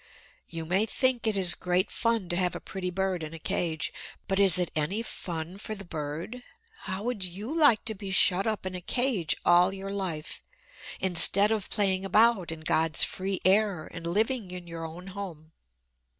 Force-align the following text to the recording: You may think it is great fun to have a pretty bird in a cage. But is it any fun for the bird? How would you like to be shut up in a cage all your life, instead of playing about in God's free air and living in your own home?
You 0.47 0.65
may 0.65 0.87
think 0.87 1.27
it 1.27 1.37
is 1.37 1.53
great 1.53 1.91
fun 1.91 2.27
to 2.29 2.35
have 2.35 2.55
a 2.55 2.59
pretty 2.59 2.89
bird 2.89 3.21
in 3.21 3.35
a 3.35 3.37
cage. 3.37 3.93
But 4.27 4.39
is 4.39 4.57
it 4.57 4.71
any 4.75 5.03
fun 5.03 5.59
for 5.59 5.75
the 5.75 5.85
bird? 5.85 6.41
How 6.85 7.03
would 7.03 7.23
you 7.23 7.55
like 7.55 7.85
to 7.85 7.93
be 7.93 8.09
shut 8.09 8.47
up 8.47 8.65
in 8.65 8.73
a 8.73 8.81
cage 8.81 9.35
all 9.45 9.71
your 9.71 9.91
life, 9.91 10.41
instead 10.99 11.51
of 11.51 11.69
playing 11.69 12.03
about 12.03 12.51
in 12.51 12.61
God's 12.61 13.03
free 13.03 13.41
air 13.45 13.85
and 13.93 14.07
living 14.07 14.49
in 14.49 14.65
your 14.65 14.85
own 14.87 15.05
home? 15.05 15.51